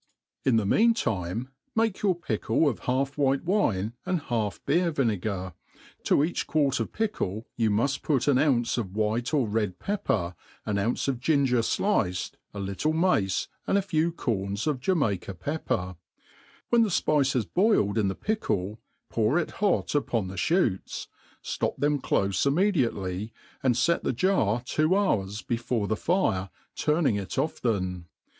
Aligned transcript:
In 0.43 0.55
the 0.55 0.65
mean 0.65 0.95
time, 0.95 1.49
make 1.75 2.01
your 2.01 2.15
pickle 2.15 2.67
of 2.67 2.79
half 2.89 3.19
white 3.19 3.43
wine 3.43 3.93
and 4.03 4.19
half 4.19 4.59
beer^viAcgar 4.65 5.53
:* 4.65 5.53
to 6.05 6.15
eact^ 6.17 6.47
quart 6.47 6.79
of 6.79 6.91
pickle 6.91 7.45
^ou 7.59 7.69
muft 7.69 8.01
put 8.01 8.27
an 8.27 8.39
ounce 8.39 8.79
of 8.79 8.95
white 8.95 9.31
or 9.31 9.47
red. 9.47 9.77
pepper, 9.77 10.33
an 10.65 10.79
ounce 10.79 11.07
of 11.07 11.19
ginger 11.19 11.59
fliced, 11.61 12.31
a 12.51 12.57
lie 12.59 12.73
tie 12.73 12.89
mace, 12.89 13.47
and 13.67 13.77
a 13.77 13.81
fewc 13.81 14.15
coch» 14.15 14.65
of 14.65 14.79
Jamaica 14.79 15.35
pepper. 15.35 15.95
When 16.69 16.83
^ 16.83 16.85
fpice 16.87 17.35
has 17.35 17.45
boiled 17.45 17.99
in 17.99 18.07
the 18.07 18.15
pickle, 18.15 18.79
pour 19.07 19.37
it 19.37 19.51
hot 19.61 19.93
upon* 19.93 20.29
t^e 20.29 20.33
ihootd, 20.33 21.07
Aop 21.43 21.77
them 21.77 22.01
clofe 22.01 22.43
immediately, 22.47 23.33
^nd 23.63 23.77
fet 23.85 24.03
the 24.03 24.13
jar 24.13 24.63
two 24.65 24.95
hours 24.95 25.43
before 25.43 25.87
the 25.87 25.95
fire, 25.95 26.49
turning 26.75 27.17
it 27.17 27.37
often. 27.37 28.07